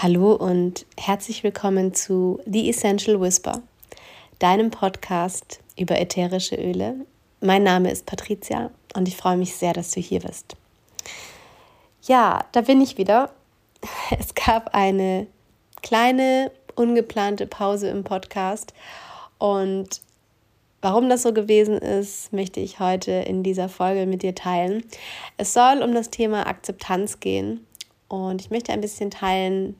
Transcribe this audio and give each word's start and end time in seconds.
Hallo 0.00 0.32
und 0.32 0.86
herzlich 0.96 1.42
willkommen 1.42 1.92
zu 1.92 2.40
The 2.46 2.70
Essential 2.70 3.20
Whisper, 3.20 3.62
deinem 4.38 4.70
Podcast 4.70 5.58
über 5.76 5.98
ätherische 5.98 6.54
Öle. 6.54 7.04
Mein 7.40 7.64
Name 7.64 7.90
ist 7.90 8.06
Patricia 8.06 8.70
und 8.94 9.08
ich 9.08 9.16
freue 9.16 9.36
mich 9.36 9.56
sehr, 9.56 9.72
dass 9.72 9.90
du 9.90 9.98
hier 9.98 10.20
bist. 10.20 10.54
Ja, 12.02 12.44
da 12.52 12.60
bin 12.60 12.80
ich 12.80 12.96
wieder. 12.96 13.32
Es 14.16 14.36
gab 14.36 14.72
eine 14.72 15.26
kleine, 15.82 16.52
ungeplante 16.76 17.48
Pause 17.48 17.88
im 17.88 18.04
Podcast 18.04 18.74
und 19.38 20.00
Warum 20.80 21.08
das 21.08 21.24
so 21.24 21.32
gewesen 21.32 21.76
ist, 21.76 22.32
möchte 22.32 22.60
ich 22.60 22.78
heute 22.78 23.10
in 23.10 23.42
dieser 23.42 23.68
Folge 23.68 24.06
mit 24.06 24.22
dir 24.22 24.36
teilen. 24.36 24.84
Es 25.36 25.52
soll 25.52 25.82
um 25.82 25.92
das 25.92 26.10
Thema 26.10 26.46
Akzeptanz 26.46 27.18
gehen 27.18 27.66
und 28.06 28.40
ich 28.40 28.50
möchte 28.50 28.72
ein 28.72 28.80
bisschen 28.80 29.10
teilen, 29.10 29.74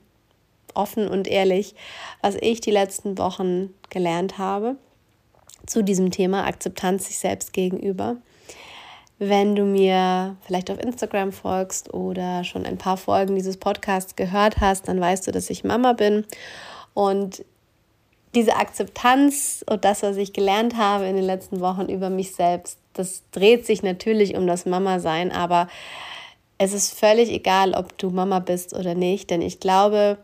offen 0.79 1.07
und 1.07 1.27
ehrlich, 1.27 1.75
was 2.21 2.35
ich 2.39 2.61
die 2.61 2.71
letzten 2.71 3.17
Wochen 3.17 3.73
gelernt 3.89 4.37
habe 4.37 4.75
zu 5.65 5.83
diesem 5.83 6.11
Thema 6.11 6.45
Akzeptanz 6.45 7.07
sich 7.07 7.19
selbst 7.19 7.53
gegenüber. 7.53 8.15
Wenn 9.19 9.55
du 9.55 9.65
mir 9.65 10.37
vielleicht 10.45 10.71
auf 10.71 10.79
Instagram 10.79 11.33
folgst 11.33 11.93
oder 11.93 12.45
schon 12.45 12.65
ein 12.65 12.77
paar 12.77 12.95
Folgen 12.95 13.35
dieses 13.35 13.57
Podcasts 13.57 14.15
gehört 14.15 14.61
hast, 14.61 14.87
dann 14.87 15.01
weißt 15.01 15.27
du, 15.27 15.31
dass 15.31 15.49
ich 15.49 15.65
Mama 15.65 15.93
bin. 15.93 16.25
Und 16.93 17.43
diese 18.33 18.55
Akzeptanz 18.55 19.65
und 19.69 19.83
das, 19.83 20.03
was 20.03 20.15
ich 20.17 20.33
gelernt 20.33 20.77
habe 20.77 21.05
in 21.05 21.15
den 21.15 21.25
letzten 21.25 21.59
Wochen 21.59 21.89
über 21.89 22.09
mich 22.09 22.33
selbst, 22.33 22.79
das 22.93 23.23
dreht 23.31 23.65
sich 23.65 23.83
natürlich 23.83 24.35
um 24.35 24.47
das 24.47 24.65
Mama-Sein, 24.65 25.31
aber 25.31 25.67
es 26.57 26.73
ist 26.73 26.97
völlig 26.97 27.29
egal, 27.29 27.73
ob 27.73 27.97
du 27.97 28.09
Mama 28.09 28.39
bist 28.39 28.73
oder 28.73 28.93
nicht, 28.93 29.29
denn 29.29 29.41
ich 29.41 29.59
glaube, 29.59 30.17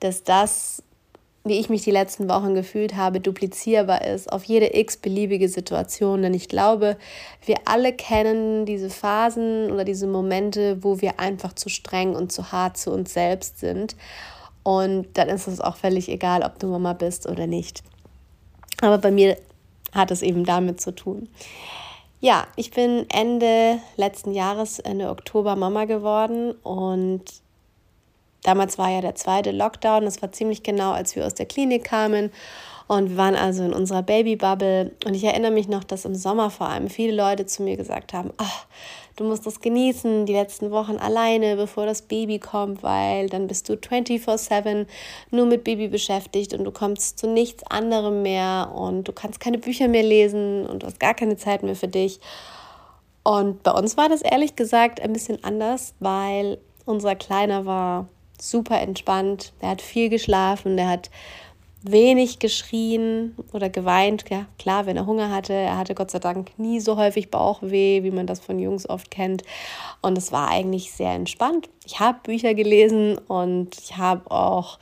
dass 0.00 0.24
das, 0.24 0.82
wie 1.44 1.58
ich 1.58 1.70
mich 1.70 1.82
die 1.82 1.90
letzten 1.90 2.28
Wochen 2.28 2.54
gefühlt 2.54 2.96
habe, 2.96 3.20
duplizierbar 3.20 4.04
ist 4.04 4.30
auf 4.30 4.44
jede 4.44 4.74
x-beliebige 4.76 5.48
Situation. 5.48 6.22
Denn 6.22 6.34
ich 6.34 6.48
glaube, 6.48 6.96
wir 7.44 7.56
alle 7.64 7.92
kennen 7.92 8.66
diese 8.66 8.90
Phasen 8.90 9.70
oder 9.70 9.84
diese 9.84 10.06
Momente, 10.06 10.82
wo 10.82 11.00
wir 11.00 11.20
einfach 11.20 11.54
zu 11.54 11.68
streng 11.68 12.14
und 12.14 12.32
zu 12.32 12.52
hart 12.52 12.76
zu 12.76 12.90
uns 12.90 13.12
selbst 13.14 13.60
sind. 13.60 13.96
Und 14.62 15.06
dann 15.14 15.28
ist 15.28 15.46
es 15.46 15.60
auch 15.60 15.76
völlig 15.76 16.08
egal, 16.08 16.42
ob 16.42 16.58
du 16.58 16.66
Mama 16.66 16.92
bist 16.92 17.26
oder 17.26 17.46
nicht. 17.46 17.82
Aber 18.82 18.98
bei 18.98 19.10
mir 19.10 19.36
hat 19.92 20.10
es 20.10 20.22
eben 20.22 20.44
damit 20.44 20.80
zu 20.80 20.94
tun. 20.94 21.28
Ja, 22.20 22.46
ich 22.56 22.70
bin 22.70 23.06
Ende 23.08 23.78
letzten 23.96 24.32
Jahres, 24.32 24.78
Ende 24.78 25.08
Oktober 25.08 25.56
Mama 25.56 25.86
geworden 25.86 26.52
und 26.52 27.22
Damals 28.42 28.78
war 28.78 28.90
ja 28.90 29.00
der 29.00 29.14
zweite 29.14 29.50
Lockdown, 29.50 30.04
das 30.04 30.22
war 30.22 30.32
ziemlich 30.32 30.62
genau, 30.62 30.92
als 30.92 31.14
wir 31.14 31.26
aus 31.26 31.34
der 31.34 31.46
Klinik 31.46 31.84
kamen. 31.84 32.30
Und 32.88 33.10
wir 33.10 33.16
waren 33.18 33.36
also 33.36 33.62
in 33.62 33.72
unserer 33.72 34.02
Babybubble. 34.02 34.90
Und 35.04 35.14
ich 35.14 35.22
erinnere 35.22 35.52
mich 35.52 35.68
noch, 35.68 35.84
dass 35.84 36.04
im 36.04 36.16
Sommer 36.16 36.50
vor 36.50 36.68
allem 36.68 36.88
viele 36.88 37.14
Leute 37.14 37.46
zu 37.46 37.62
mir 37.62 37.76
gesagt 37.76 38.12
haben, 38.12 38.32
ach, 38.38 38.66
du 39.14 39.22
musst 39.22 39.46
das 39.46 39.60
genießen, 39.60 40.26
die 40.26 40.32
letzten 40.32 40.72
Wochen 40.72 40.96
alleine, 40.96 41.54
bevor 41.54 41.86
das 41.86 42.02
Baby 42.02 42.40
kommt, 42.40 42.82
weil 42.82 43.28
dann 43.28 43.46
bist 43.46 43.68
du 43.68 43.74
24/7 43.74 44.86
nur 45.30 45.46
mit 45.46 45.62
Baby 45.62 45.86
beschäftigt 45.86 46.52
und 46.52 46.64
du 46.64 46.72
kommst 46.72 47.20
zu 47.20 47.28
nichts 47.28 47.62
anderem 47.64 48.22
mehr 48.22 48.72
und 48.74 49.06
du 49.06 49.12
kannst 49.12 49.38
keine 49.38 49.58
Bücher 49.58 49.86
mehr 49.86 50.02
lesen 50.02 50.66
und 50.66 50.82
du 50.82 50.88
hast 50.88 50.98
gar 50.98 51.14
keine 51.14 51.36
Zeit 51.36 51.62
mehr 51.62 51.76
für 51.76 51.88
dich. 51.88 52.18
Und 53.22 53.62
bei 53.62 53.70
uns 53.70 53.96
war 53.96 54.08
das 54.08 54.22
ehrlich 54.22 54.56
gesagt 54.56 55.00
ein 55.00 55.12
bisschen 55.12 55.44
anders, 55.44 55.94
weil 56.00 56.58
unser 56.86 57.14
Kleiner 57.14 57.66
war 57.66 58.08
super 58.42 58.80
entspannt. 58.80 59.52
Er 59.60 59.70
hat 59.70 59.82
viel 59.82 60.08
geschlafen, 60.08 60.78
er 60.78 60.88
hat 60.88 61.10
wenig 61.82 62.38
geschrien 62.38 63.34
oder 63.52 63.70
geweint. 63.70 64.24
Ja, 64.28 64.46
klar, 64.58 64.86
wenn 64.86 64.96
er 64.96 65.06
Hunger 65.06 65.30
hatte. 65.30 65.52
Er 65.52 65.78
hatte 65.78 65.94
Gott 65.94 66.10
sei 66.10 66.18
Dank 66.18 66.58
nie 66.58 66.80
so 66.80 66.96
häufig 66.96 67.30
Bauchweh, 67.30 68.02
wie 68.02 68.10
man 68.10 68.26
das 68.26 68.40
von 68.40 68.58
Jungs 68.58 68.88
oft 68.88 69.10
kennt. 69.10 69.42
Und 70.02 70.18
es 70.18 70.32
war 70.32 70.48
eigentlich 70.48 70.92
sehr 70.92 71.12
entspannt. 71.12 71.68
Ich 71.86 72.00
habe 72.00 72.18
Bücher 72.22 72.54
gelesen 72.54 73.18
und 73.18 73.78
ich 73.78 73.96
habe 73.96 74.30
auch 74.30 74.78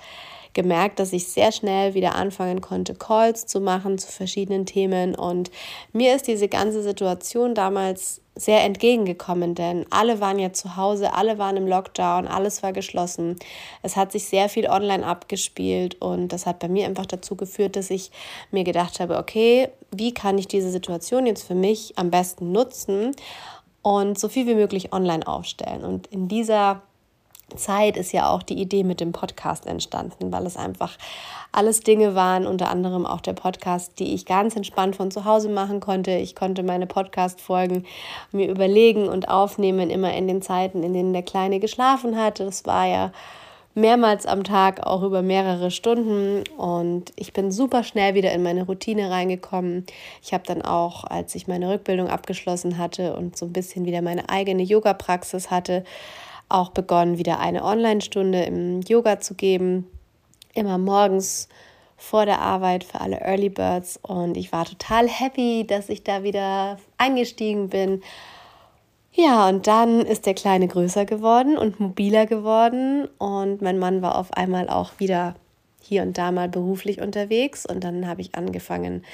gemerkt, 0.58 0.98
dass 0.98 1.12
ich 1.12 1.28
sehr 1.28 1.52
schnell 1.52 1.94
wieder 1.94 2.16
anfangen 2.16 2.60
konnte, 2.60 2.96
Calls 2.96 3.46
zu 3.46 3.60
machen 3.60 3.96
zu 3.96 4.10
verschiedenen 4.10 4.66
Themen. 4.66 5.14
Und 5.14 5.52
mir 5.92 6.16
ist 6.16 6.26
diese 6.26 6.48
ganze 6.48 6.82
Situation 6.82 7.54
damals 7.54 8.20
sehr 8.34 8.64
entgegengekommen, 8.64 9.54
denn 9.54 9.86
alle 9.90 10.20
waren 10.20 10.40
ja 10.40 10.52
zu 10.52 10.74
Hause, 10.74 11.14
alle 11.14 11.38
waren 11.38 11.56
im 11.56 11.68
Lockdown, 11.68 12.26
alles 12.26 12.64
war 12.64 12.72
geschlossen. 12.72 13.36
Es 13.84 13.94
hat 13.94 14.10
sich 14.10 14.24
sehr 14.24 14.48
viel 14.48 14.66
online 14.66 15.06
abgespielt 15.06 15.94
und 16.02 16.32
das 16.32 16.44
hat 16.44 16.58
bei 16.58 16.66
mir 16.66 16.86
einfach 16.86 17.06
dazu 17.06 17.36
geführt, 17.36 17.76
dass 17.76 17.88
ich 17.90 18.10
mir 18.50 18.64
gedacht 18.64 18.98
habe, 18.98 19.18
okay, 19.18 19.68
wie 19.92 20.12
kann 20.12 20.38
ich 20.38 20.48
diese 20.48 20.72
Situation 20.72 21.24
jetzt 21.26 21.46
für 21.46 21.54
mich 21.54 21.92
am 21.96 22.10
besten 22.10 22.50
nutzen 22.50 23.14
und 23.82 24.18
so 24.18 24.28
viel 24.28 24.48
wie 24.48 24.56
möglich 24.56 24.92
online 24.92 25.24
aufstellen. 25.24 25.84
Und 25.84 26.08
in 26.08 26.26
dieser 26.26 26.82
Zeit 27.56 27.96
ist 27.96 28.12
ja 28.12 28.28
auch 28.28 28.42
die 28.42 28.60
Idee 28.60 28.84
mit 28.84 29.00
dem 29.00 29.12
Podcast 29.12 29.66
entstanden, 29.66 30.32
weil 30.32 30.44
es 30.46 30.56
einfach 30.56 30.98
alles 31.50 31.80
Dinge 31.80 32.14
waren, 32.14 32.46
unter 32.46 32.70
anderem 32.70 33.06
auch 33.06 33.20
der 33.20 33.32
Podcast, 33.32 33.98
die 33.98 34.14
ich 34.14 34.26
ganz 34.26 34.54
entspannt 34.54 34.96
von 34.96 35.10
zu 35.10 35.24
Hause 35.24 35.48
machen 35.48 35.80
konnte. 35.80 36.10
Ich 36.12 36.34
konnte 36.34 36.62
meine 36.62 36.86
Podcast-Folgen 36.86 37.86
mir 38.32 38.48
überlegen 38.48 39.08
und 39.08 39.28
aufnehmen, 39.28 39.90
immer 39.90 40.12
in 40.14 40.28
den 40.28 40.42
Zeiten, 40.42 40.82
in 40.82 40.92
denen 40.92 41.12
der 41.12 41.22
Kleine 41.22 41.58
geschlafen 41.58 42.16
hatte. 42.16 42.44
Das 42.44 42.66
war 42.66 42.86
ja 42.86 43.12
mehrmals 43.74 44.26
am 44.26 44.44
Tag, 44.44 44.86
auch 44.86 45.02
über 45.02 45.22
mehrere 45.22 45.70
Stunden. 45.70 46.44
Und 46.58 47.12
ich 47.16 47.32
bin 47.32 47.50
super 47.50 47.82
schnell 47.82 48.14
wieder 48.14 48.32
in 48.32 48.42
meine 48.42 48.64
Routine 48.64 49.10
reingekommen. 49.10 49.86
Ich 50.22 50.34
habe 50.34 50.44
dann 50.46 50.62
auch, 50.62 51.04
als 51.04 51.34
ich 51.34 51.48
meine 51.48 51.70
Rückbildung 51.70 52.08
abgeschlossen 52.08 52.76
hatte 52.76 53.16
und 53.16 53.38
so 53.38 53.46
ein 53.46 53.52
bisschen 53.52 53.86
wieder 53.86 54.02
meine 54.02 54.28
eigene 54.28 54.62
Yoga-Praxis 54.62 55.50
hatte, 55.50 55.84
auch 56.48 56.70
begonnen, 56.70 57.18
wieder 57.18 57.40
eine 57.40 57.64
Online-Stunde 57.64 58.42
im 58.42 58.80
Yoga 58.82 59.20
zu 59.20 59.34
geben. 59.34 59.86
Immer 60.54 60.78
morgens 60.78 61.48
vor 61.96 62.24
der 62.24 62.40
Arbeit 62.40 62.84
für 62.84 63.00
alle 63.00 63.20
Early 63.20 63.48
Birds. 63.48 63.98
Und 64.02 64.36
ich 64.36 64.52
war 64.52 64.64
total 64.64 65.08
happy, 65.08 65.66
dass 65.66 65.88
ich 65.88 66.04
da 66.04 66.22
wieder 66.22 66.78
eingestiegen 66.96 67.68
bin. 67.68 68.02
Ja, 69.12 69.48
und 69.48 69.66
dann 69.66 70.02
ist 70.02 70.26
der 70.26 70.34
Kleine 70.34 70.68
größer 70.68 71.04
geworden 71.04 71.58
und 71.58 71.80
mobiler 71.80 72.26
geworden. 72.26 73.08
Und 73.18 73.60
mein 73.60 73.78
Mann 73.78 74.00
war 74.00 74.16
auf 74.16 74.32
einmal 74.32 74.68
auch 74.70 74.92
wieder 74.98 75.34
hier 75.80 76.02
und 76.02 76.16
da 76.16 76.30
mal 76.30 76.48
beruflich 76.48 77.00
unterwegs. 77.00 77.66
Und 77.66 77.82
dann 77.82 78.06
habe 78.06 78.20
ich 78.20 78.36
angefangen, 78.36 79.04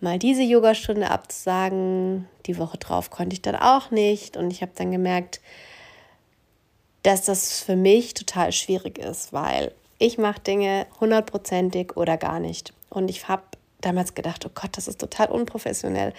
mal 0.00 0.18
diese 0.18 0.42
Yogastunde 0.42 1.10
abzusagen. 1.10 2.26
Die 2.46 2.58
Woche 2.58 2.78
drauf 2.78 3.10
konnte 3.10 3.34
ich 3.34 3.42
dann 3.42 3.56
auch 3.56 3.92
nicht. 3.92 4.36
Und 4.36 4.50
ich 4.50 4.60
habe 4.60 4.72
dann 4.74 4.90
gemerkt, 4.90 5.40
dass 7.08 7.22
das 7.22 7.62
für 7.62 7.74
mich 7.74 8.12
total 8.12 8.52
schwierig 8.52 8.98
ist, 8.98 9.32
weil 9.32 9.72
ich 9.98 10.18
mache 10.18 10.40
Dinge 10.40 10.86
hundertprozentig 11.00 11.96
oder 11.96 12.18
gar 12.18 12.38
nicht. 12.38 12.74
Und 12.90 13.08
ich 13.08 13.28
habe 13.28 13.44
damals 13.80 14.14
gedacht, 14.14 14.44
oh 14.44 14.50
Gott, 14.54 14.76
das 14.76 14.88
ist 14.88 15.00
total 15.00 15.30
unprofessionell, 15.30 16.12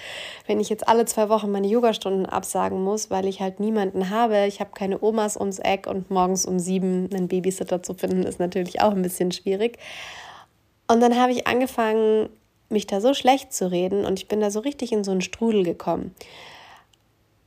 wenn 0.48 0.60
ich 0.60 0.70
jetzt 0.70 0.88
alle 0.88 1.06
zwei 1.06 1.30
Wochen 1.30 1.52
meine 1.52 1.68
Yogastunden 1.68 2.26
absagen 2.26 2.84
muss, 2.84 3.12
weil 3.12 3.28
ich 3.28 3.40
halt 3.40 3.60
niemanden 3.60 4.10
habe. 4.10 4.48
Ich 4.48 4.62
habe 4.62 4.72
keine 4.74 5.00
Omas 5.04 5.38
ums 5.38 5.60
Eck 5.60 5.86
und 5.86 6.10
morgens 6.10 6.48
um 6.48 6.58
sieben 6.58 7.08
einen 7.14 7.28
Babysitter 7.28 7.84
zu 7.84 7.94
finden, 7.94 8.24
ist 8.24 8.40
natürlich 8.40 8.82
auch 8.82 8.92
ein 8.92 9.04
bisschen 9.04 9.32
schwierig. 9.32 9.78
Und 10.88 11.02
dann 11.02 11.16
habe 11.20 11.34
ich 11.34 11.46
angefangen, 11.46 12.30
mich 12.70 12.88
da 12.88 13.00
so 13.00 13.14
schlecht 13.14 13.54
zu 13.54 13.70
reden 13.70 14.06
und 14.06 14.18
ich 14.18 14.28
bin 14.28 14.42
da 14.42 14.50
so 14.50 14.60
richtig 14.60 14.92
in 14.92 15.04
so 15.04 15.12
einen 15.12 15.22
Strudel 15.22 15.64
gekommen. 15.64 16.16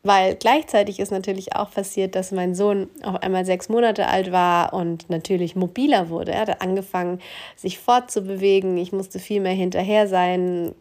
Weil 0.05 0.35
gleichzeitig 0.35 0.99
ist 0.99 1.13
natürlich 1.13 1.55
auch 1.55 1.71
passiert, 1.71 2.17
dass 2.17 2.33
mein 2.33 2.57
Sohn 2.57 2.91
auf 3.05 3.23
einmal 3.23 3.45
sechs 3.45 3.69
Monate 3.69 4.09
alt 4.09 4.33
war 4.33 4.75
und 4.75 5.09
natürlich 5.09 5.55
mobiler 5.55 6.09
wurde. 6.09 6.33
Er 6.33 6.41
hat 6.41 6.61
angefangen, 6.61 7.21
sich 7.55 7.79
fortzubewegen. 7.79 8.77
Ich 8.79 8.91
musste 8.91 9.21
viel 9.21 9.41
mehr 9.41 9.53
hinterher 9.53 10.09
sein. 10.09 10.75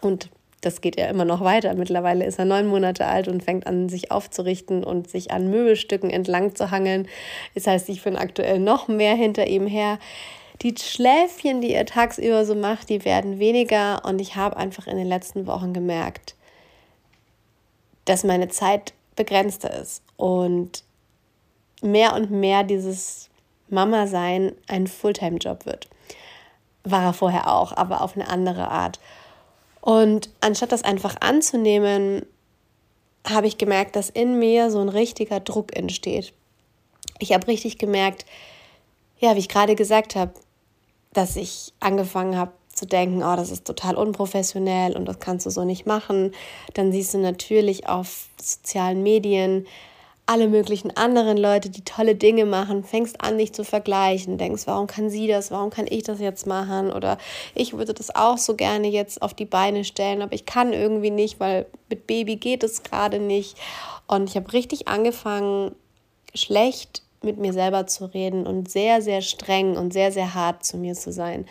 Und 0.00 0.30
das 0.60 0.80
geht 0.80 0.96
ja 0.96 1.06
immer 1.06 1.24
noch 1.24 1.40
weiter. 1.40 1.74
Mittlerweile 1.74 2.24
ist 2.24 2.38
er 2.38 2.44
neun 2.44 2.68
Monate 2.68 3.06
alt 3.06 3.26
und 3.26 3.42
fängt 3.42 3.66
an, 3.66 3.88
sich 3.88 4.12
aufzurichten 4.12 4.84
und 4.84 5.10
sich 5.10 5.32
an 5.32 5.50
Möbelstücken 5.50 6.10
entlang 6.10 6.54
zu 6.54 6.70
hangeln. 6.70 7.08
Das 7.54 7.66
heißt, 7.66 7.88
ich 7.88 8.02
bin 8.04 8.16
aktuell 8.16 8.60
noch 8.60 8.86
mehr 8.86 9.16
hinter 9.16 9.48
ihm 9.48 9.66
her. 9.66 9.98
Die 10.62 10.74
Schläfchen, 10.78 11.62
die 11.62 11.72
er 11.72 11.86
tagsüber 11.86 12.44
so 12.44 12.54
macht, 12.54 12.90
die 12.90 13.04
werden 13.04 13.40
weniger. 13.40 14.04
Und 14.04 14.20
ich 14.20 14.36
habe 14.36 14.56
einfach 14.56 14.86
in 14.86 14.98
den 14.98 15.06
letzten 15.08 15.46
Wochen 15.46 15.72
gemerkt, 15.72 16.36
dass 18.10 18.24
meine 18.24 18.48
Zeit 18.48 18.92
begrenzter 19.14 19.72
ist 19.72 20.02
und 20.16 20.82
mehr 21.80 22.14
und 22.14 22.32
mehr 22.32 22.64
dieses 22.64 23.30
Mama-Sein 23.68 24.52
ein 24.66 24.88
Fulltime-Job 24.88 25.64
wird. 25.64 25.88
War 26.82 27.04
er 27.04 27.12
vorher 27.12 27.52
auch, 27.52 27.70
aber 27.76 28.00
auf 28.02 28.16
eine 28.16 28.28
andere 28.28 28.68
Art. 28.68 28.98
Und 29.80 30.28
anstatt 30.40 30.72
das 30.72 30.82
einfach 30.82 31.16
anzunehmen, 31.20 32.26
habe 33.28 33.46
ich 33.46 33.58
gemerkt, 33.58 33.94
dass 33.94 34.10
in 34.10 34.40
mir 34.40 34.72
so 34.72 34.80
ein 34.80 34.88
richtiger 34.88 35.38
Druck 35.38 35.76
entsteht. 35.76 36.32
Ich 37.20 37.32
habe 37.32 37.46
richtig 37.46 37.78
gemerkt, 37.78 38.26
ja, 39.20 39.36
wie 39.36 39.40
ich 39.40 39.48
gerade 39.48 39.76
gesagt 39.76 40.16
habe, 40.16 40.32
dass 41.12 41.36
ich 41.36 41.72
angefangen 41.78 42.36
habe 42.36 42.52
zu 42.80 42.86
denken, 42.86 43.22
oh, 43.22 43.36
das 43.36 43.50
ist 43.50 43.66
total 43.66 43.94
unprofessionell 43.94 44.96
und 44.96 45.04
das 45.04 45.20
kannst 45.20 45.46
du 45.46 45.50
so 45.50 45.64
nicht 45.64 45.86
machen. 45.86 46.32
Dann 46.74 46.90
siehst 46.90 47.14
du 47.14 47.18
natürlich 47.18 47.86
auf 47.88 48.28
sozialen 48.40 49.02
Medien 49.02 49.66
alle 50.30 50.46
möglichen 50.46 50.96
anderen 50.96 51.36
Leute, 51.36 51.70
die 51.70 51.82
tolle 51.82 52.14
Dinge 52.14 52.46
machen, 52.46 52.84
fängst 52.84 53.20
an, 53.20 53.36
dich 53.36 53.52
zu 53.52 53.64
vergleichen, 53.64 54.38
denkst, 54.38 54.62
warum 54.66 54.86
kann 54.86 55.10
sie 55.10 55.26
das, 55.26 55.50
warum 55.50 55.70
kann 55.70 55.86
ich 55.88 56.04
das 56.04 56.20
jetzt 56.20 56.46
machen 56.46 56.92
oder 56.92 57.18
ich 57.56 57.72
würde 57.72 57.94
das 57.94 58.14
auch 58.14 58.38
so 58.38 58.54
gerne 58.54 58.86
jetzt 58.86 59.22
auf 59.22 59.34
die 59.34 59.44
Beine 59.44 59.82
stellen, 59.84 60.22
aber 60.22 60.32
ich 60.32 60.46
kann 60.46 60.72
irgendwie 60.72 61.10
nicht, 61.10 61.40
weil 61.40 61.66
mit 61.88 62.06
Baby 62.06 62.36
geht 62.36 62.62
es 62.62 62.84
gerade 62.84 63.18
nicht. 63.18 63.56
Und 64.06 64.30
ich 64.30 64.36
habe 64.36 64.52
richtig 64.52 64.86
angefangen, 64.86 65.74
schlecht 66.32 67.02
mit 67.22 67.38
mir 67.38 67.52
selber 67.52 67.88
zu 67.88 68.04
reden 68.04 68.46
und 68.46 68.70
sehr, 68.70 69.02
sehr 69.02 69.22
streng 69.22 69.76
und 69.76 69.92
sehr, 69.92 70.12
sehr 70.12 70.34
hart 70.34 70.64
zu 70.64 70.76
mir 70.76 70.94
zu 70.94 71.12
sein. 71.12 71.44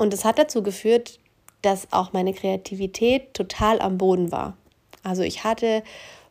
Und 0.00 0.14
es 0.14 0.24
hat 0.24 0.38
dazu 0.38 0.62
geführt, 0.62 1.18
dass 1.60 1.92
auch 1.92 2.14
meine 2.14 2.32
Kreativität 2.32 3.34
total 3.34 3.82
am 3.82 3.98
Boden 3.98 4.32
war. 4.32 4.56
Also 5.02 5.20
ich 5.22 5.44
hatte 5.44 5.82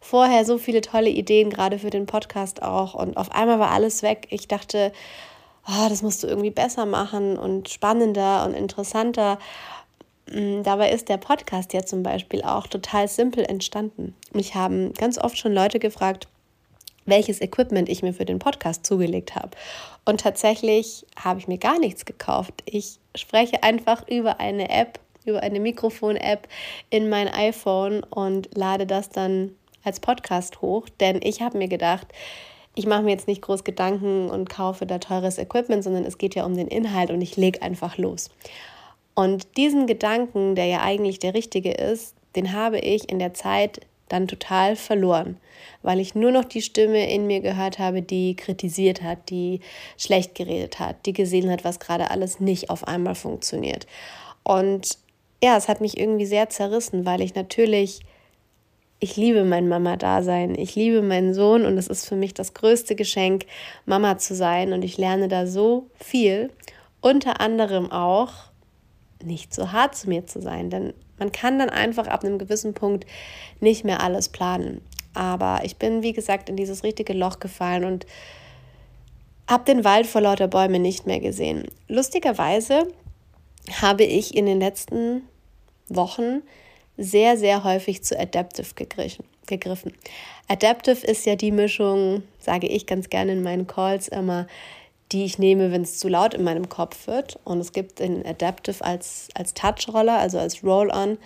vorher 0.02 0.44
so 0.44 0.58
viele 0.58 0.82
tolle 0.82 1.12
Ideen, 1.12 1.52
gerade 1.52 1.78
für 1.78 1.92
den 1.92 2.08
Podcast 2.08 2.64
auch. 2.64 2.96
Und 2.96 3.16
auf 3.16 3.32
einmal 3.32 3.60
war 3.60 3.70
alles 3.70 4.02
weg. 4.02 4.26
Ich 4.32 4.48
dachte, 4.48 4.92
oh, 5.68 5.88
das 5.88 6.02
musst 6.02 6.24
du 6.24 6.28
irgendwie 6.28 6.50
besser 6.50 6.88
machen 6.88 7.38
und 7.38 7.70
spannender 7.70 8.44
und 8.44 8.56
interessanter. 8.56 9.38
Mm, 10.32 10.64
dabei 10.64 10.90
ist 10.90 11.08
der 11.08 11.18
Podcast 11.18 11.72
ja 11.72 11.86
zum 11.86 12.02
Beispiel 12.02 12.42
auch 12.42 12.66
total 12.66 13.08
simpel 13.08 13.46
entstanden. 13.46 14.16
Mich 14.34 14.56
haben 14.56 14.94
ganz 14.94 15.20
oft 15.20 15.38
schon 15.38 15.54
Leute 15.54 15.78
gefragt, 15.78 16.28
welches 17.10 17.42
Equipment 17.42 17.90
ich 17.90 18.02
mir 18.02 18.14
für 18.14 18.26
den 18.26 18.40
Podcast 18.40 18.86
zugelegt 18.86 19.36
habe. 19.36 19.52
Und 20.06 20.22
tatsächlich 20.22 21.06
habe 21.18 21.40
ich 21.40 21.48
mir 21.48 21.58
gar 21.58 21.80
nichts 21.80 22.06
gekauft. 22.06 22.64
Ich 22.66 23.00
spreche 23.16 23.64
einfach 23.64 24.08
über 24.08 24.40
eine 24.40 24.70
App, 24.70 25.00
über 25.26 25.44
eine 25.44 25.60
Mikrofon-App 25.60 26.48
in 26.90 27.10
mein 27.10 27.28
iPhone 27.28 28.04
und 28.04 28.50
lade 28.56 28.86
das 28.86 29.10
dann 29.10 29.56
als 29.84 30.00
Podcast 30.00 30.62
hoch, 30.62 30.90
denn 31.00 31.20
ich 31.24 31.42
habe 31.42 31.58
mir 31.58 31.68
gedacht, 31.68 32.08
ich 32.76 32.86
mache 32.86 33.04
mir 33.04 33.12
jetzt 33.12 33.28
nicht 33.28 33.42
groß 33.42 33.64
Gedanken 33.64 34.30
und 34.30 34.50
kaufe 34.50 34.86
da 34.86 35.00
teures 35.00 35.38
Equipment, 35.38 35.84
sondern 35.84 36.06
es 36.06 36.18
geht 36.18 36.36
ja 36.36 36.46
um 36.46 36.56
den 36.56 36.68
Inhalt 36.68 37.12
und 37.12 37.22
ich 37.22 37.36
lege 37.36 37.62
einfach 37.62 37.98
los. 37.98 38.30
Und 39.16 39.58
diesen 39.58 39.86
Gedanken, 39.86 40.56
der 40.56 40.66
ja 40.66 40.82
eigentlich 40.82 41.20
der 41.20 41.34
richtige 41.34 41.72
ist, 41.72 42.16
den 42.36 42.54
habe 42.54 42.80
ich 42.80 43.10
in 43.10 43.20
der 43.20 43.34
Zeit 43.34 43.82
dann 44.10 44.28
total 44.28 44.76
verloren, 44.76 45.38
weil 45.82 46.00
ich 46.00 46.16
nur 46.16 46.32
noch 46.32 46.46
die 46.46 46.62
Stimme 46.62 47.10
in 47.10 47.28
mir 47.28 47.40
gehört 47.40 47.80
habe, 47.80 48.02
die 48.02 48.36
kritisiert 48.36 49.02
hat, 49.02 49.30
die 49.30 49.62
schlecht 49.98 50.36
geredet 50.36 50.80
hat, 50.80 51.06
die 51.06 51.14
gesehen 51.14 51.50
hat, 51.50 51.64
was 51.64 51.80
gerade 51.80 52.12
alles 52.12 52.40
nicht 52.40 52.70
auf 52.70 52.88
einmal 52.88 53.16
funktioniert. 53.16 53.88
Und 54.44 54.98
ja, 55.42 55.56
es 55.56 55.68
hat 55.68 55.80
mich 55.80 55.98
irgendwie 55.98 56.26
sehr 56.26 56.50
zerrissen, 56.50 57.06
weil 57.06 57.22
ich 57.22 57.36
natürlich 57.36 58.02
ich 59.00 59.16
liebe 59.16 59.46
mein 59.46 59.68
Mama-Dasein. 59.70 60.56
Ich 60.56 60.76
liebe 60.76 61.02
meinen 61.02 61.34
Sohn 61.34 61.66
und 61.66 61.78
es 61.78 61.88
ist 61.88 62.06
für 62.06 62.18
mich 62.18 62.34
das 62.34 62.54
größte 62.54 62.96
Geschenk, 62.96 63.46
Mama 63.86 64.18
zu 64.18 64.36
sein. 64.36 64.74
Und 64.74 64.84
ich 64.84 64.98
lerne 64.98 65.30
da 65.30 65.48
so 65.48 65.88
viel. 65.96 66.52
Unter 67.02 67.40
anderem 67.40 67.92
auch, 67.92 68.34
nicht 69.24 69.54
so 69.54 69.72
hart 69.72 69.96
zu 69.96 70.10
mir 70.10 70.28
zu 70.28 70.42
sein. 70.42 70.70
Denn 70.70 70.94
man 71.20 71.32
kann 71.32 71.60
dann 71.60 71.70
einfach 71.70 72.08
ab 72.08 72.24
einem 72.24 72.40
gewissen 72.40 72.74
Punkt 72.74 73.06
nicht 73.60 73.84
mehr 73.84 74.02
alles 74.02 74.30
planen. 74.30 74.82
Aber 75.14 75.62
ich 75.64 75.78
bin, 75.78 76.02
wie 76.02 76.14
gesagt, 76.14 76.50
in 76.50 76.56
dieses 76.56 76.84
richtige 76.84 77.14
Loch 77.14 77.40
gefallen 77.40 77.84
und 77.84 78.06
habe 79.50 79.66
den 79.66 79.84
Wald 79.84 80.06
vor 80.08 80.22
lauter 80.22 80.48
Bäumen 80.48 80.82
nicht 80.82 81.08
mehr 81.08 81.20
gesehen. 81.20 81.66
Lustigerweise 81.88 82.88
habe 83.82 84.04
ich 84.04 84.36
in 84.36 84.46
den 84.46 84.60
letzten 84.60 85.24
Wochen 85.90 86.44
sehr, 86.98 87.38
sehr 87.38 87.64
häufig 87.64 88.04
zu 88.04 88.20
Adaptive 88.20 88.74
gegriffen. 88.76 89.94
Adaptive 90.48 91.06
ist 91.06 91.26
ja 91.26 91.36
die 91.36 91.52
Mischung, 91.52 92.24
sage 92.40 92.68
ich 92.68 92.86
ganz 92.86 93.10
gerne 93.10 93.34
in 93.34 93.44
meinen 93.44 93.68
Calls 93.68 94.08
immer, 94.08 94.48
die 95.12 95.26
ich 95.26 95.40
nehme, 95.40 95.72
wenn 95.72 95.82
es 95.82 95.98
zu 95.98 96.08
laut 96.08 96.36
in 96.36 96.44
meinem 96.44 96.70
Kopf 96.70 97.08
wird. 97.08 97.40
Und 97.44 97.60
es 97.60 97.74
gibt 97.74 98.00
den 98.00 98.24
Adaptive 98.26 98.84
als, 98.84 99.30
als 99.34 99.56
Touch-Roller, 99.56 100.20
also 100.20 100.38
als 100.38 100.64
Roll-On. 100.64 101.18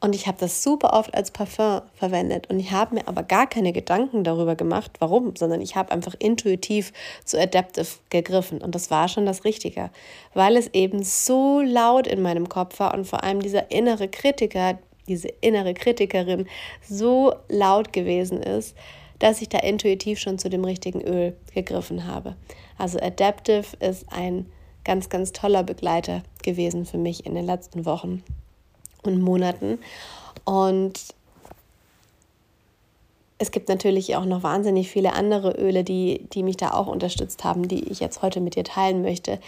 Und 0.00 0.14
ich 0.14 0.26
habe 0.26 0.36
das 0.38 0.62
super 0.62 0.92
oft 0.92 1.14
als 1.14 1.30
Parfum 1.30 1.82
verwendet. 1.94 2.50
Und 2.50 2.60
ich 2.60 2.70
habe 2.70 2.96
mir 2.96 3.08
aber 3.08 3.22
gar 3.22 3.46
keine 3.46 3.72
Gedanken 3.72 4.24
darüber 4.24 4.56
gemacht, 4.56 4.92
warum, 4.98 5.36
sondern 5.36 5.62
ich 5.62 5.74
habe 5.74 5.92
einfach 5.92 6.14
intuitiv 6.18 6.92
zu 7.24 7.40
Adaptive 7.40 7.86
gegriffen. 8.10 8.60
Und 8.60 8.74
das 8.74 8.90
war 8.90 9.08
schon 9.08 9.24
das 9.24 9.44
Richtige, 9.44 9.90
weil 10.34 10.56
es 10.56 10.68
eben 10.74 11.02
so 11.02 11.60
laut 11.60 12.06
in 12.06 12.20
meinem 12.20 12.48
Kopf 12.48 12.78
war 12.78 12.92
und 12.92 13.06
vor 13.06 13.24
allem 13.24 13.40
dieser 13.40 13.70
innere 13.70 14.08
Kritiker, 14.08 14.78
diese 15.08 15.28
innere 15.40 15.72
Kritikerin 15.72 16.46
so 16.86 17.34
laut 17.48 17.92
gewesen 17.92 18.42
ist, 18.42 18.76
dass 19.20 19.40
ich 19.40 19.48
da 19.48 19.58
intuitiv 19.58 20.18
schon 20.18 20.38
zu 20.38 20.50
dem 20.50 20.64
richtigen 20.64 21.00
Öl 21.00 21.36
gegriffen 21.54 22.06
habe. 22.06 22.34
Also 22.76 22.98
Adaptive 22.98 23.76
ist 23.78 24.06
ein 24.10 24.46
ganz, 24.84 25.08
ganz 25.08 25.32
toller 25.32 25.62
Begleiter 25.62 26.22
gewesen 26.42 26.84
für 26.84 26.98
mich 26.98 27.26
in 27.26 27.34
den 27.34 27.46
letzten 27.46 27.84
Wochen 27.84 28.24
und 29.02 29.20
Monaten. 29.20 29.78
Und 30.44 30.98
es 33.38 33.50
gibt 33.50 33.68
natürlich 33.68 34.16
auch 34.16 34.24
noch 34.26 34.42
wahnsinnig 34.42 34.90
viele 34.90 35.14
andere 35.14 35.52
Öle, 35.52 35.84
die, 35.84 36.26
die 36.32 36.42
mich 36.42 36.56
da 36.56 36.72
auch 36.72 36.86
unterstützt 36.86 37.44
haben, 37.44 37.68
die 37.68 37.88
ich 37.90 38.00
jetzt 38.00 38.22
heute 38.22 38.40
mit 38.40 38.54
dir 38.54 38.64
teilen 38.64 39.02
möchte. 39.02 39.38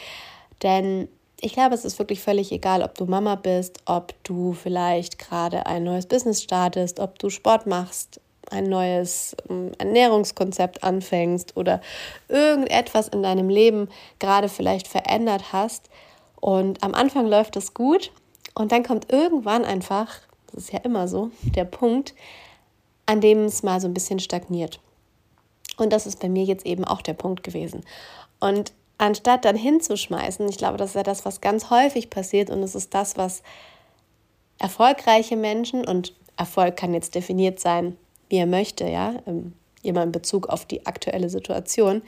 Denn 0.62 1.08
ich 1.40 1.52
glaube, 1.52 1.74
es 1.74 1.84
ist 1.84 1.98
wirklich 1.98 2.20
völlig 2.20 2.52
egal, 2.52 2.82
ob 2.82 2.94
du 2.94 3.04
Mama 3.04 3.34
bist, 3.34 3.80
ob 3.84 4.14
du 4.22 4.54
vielleicht 4.54 5.18
gerade 5.18 5.66
ein 5.66 5.84
neues 5.84 6.06
Business 6.06 6.42
startest, 6.42 7.00
ob 7.00 7.18
du 7.18 7.28
Sport 7.28 7.66
machst, 7.66 8.21
ein 8.50 8.64
neues 8.64 9.36
ähm, 9.48 9.72
Ernährungskonzept 9.78 10.82
anfängst 10.82 11.56
oder 11.56 11.80
irgendetwas 12.28 13.08
in 13.08 13.22
deinem 13.22 13.48
Leben 13.48 13.88
gerade 14.18 14.48
vielleicht 14.48 14.88
verändert 14.88 15.52
hast. 15.52 15.88
Und 16.40 16.82
am 16.82 16.94
Anfang 16.94 17.26
läuft 17.26 17.56
es 17.56 17.74
gut 17.74 18.12
und 18.54 18.72
dann 18.72 18.82
kommt 18.82 19.12
irgendwann 19.12 19.64
einfach, 19.64 20.08
das 20.52 20.64
ist 20.64 20.72
ja 20.72 20.80
immer 20.80 21.08
so, 21.08 21.30
der 21.42 21.64
Punkt, 21.64 22.14
an 23.06 23.20
dem 23.20 23.44
es 23.44 23.62
mal 23.62 23.80
so 23.80 23.88
ein 23.88 23.94
bisschen 23.94 24.18
stagniert. 24.18 24.80
Und 25.76 25.92
das 25.92 26.06
ist 26.06 26.20
bei 26.20 26.28
mir 26.28 26.44
jetzt 26.44 26.66
eben 26.66 26.84
auch 26.84 27.02
der 27.02 27.14
Punkt 27.14 27.42
gewesen. 27.42 27.84
Und 28.40 28.72
anstatt 28.98 29.44
dann 29.44 29.56
hinzuschmeißen, 29.56 30.48
ich 30.48 30.58
glaube, 30.58 30.76
das 30.76 30.90
ist 30.90 30.96
ja 30.96 31.02
das, 31.02 31.24
was 31.24 31.40
ganz 31.40 31.70
häufig 31.70 32.10
passiert 32.10 32.50
und 32.50 32.62
es 32.62 32.74
ist 32.74 32.94
das, 32.94 33.16
was 33.16 33.42
erfolgreiche 34.58 35.36
Menschen 35.36 35.86
und 35.86 36.14
Erfolg 36.36 36.76
kann 36.76 36.94
jetzt 36.94 37.14
definiert 37.14 37.60
sein, 37.60 37.96
wie 38.32 38.38
er 38.38 38.46
möchte, 38.46 38.88
ja, 38.88 39.14
ähm, 39.26 39.52
immer 39.82 40.02
in 40.02 40.10
Bezug 40.10 40.48
auf 40.48 40.64
die 40.64 40.86
aktuelle 40.86 41.28
Situation, 41.28 42.02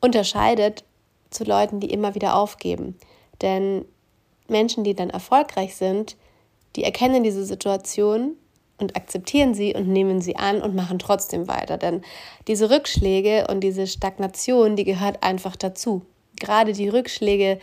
unterscheidet 0.00 0.82
zu 1.30 1.44
Leuten, 1.44 1.78
die 1.78 1.90
immer 1.90 2.14
wieder 2.14 2.36
aufgeben. 2.36 2.96
Denn 3.42 3.84
Menschen, 4.48 4.82
die 4.82 4.94
dann 4.94 5.10
erfolgreich 5.10 5.76
sind, 5.76 6.16
die 6.74 6.84
erkennen 6.84 7.22
diese 7.22 7.44
Situation 7.44 8.32
und 8.78 8.96
akzeptieren 8.96 9.52
sie 9.52 9.74
und 9.74 9.88
nehmen 9.88 10.22
sie 10.22 10.36
an 10.36 10.62
und 10.62 10.74
machen 10.74 10.98
trotzdem 10.98 11.48
weiter. 11.48 11.76
Denn 11.76 12.00
diese 12.48 12.70
Rückschläge 12.70 13.46
und 13.50 13.60
diese 13.60 13.86
Stagnation, 13.86 14.74
die 14.74 14.84
gehört 14.84 15.22
einfach 15.22 15.56
dazu. 15.56 16.02
Gerade 16.40 16.72
die 16.72 16.88
Rückschläge, 16.88 17.58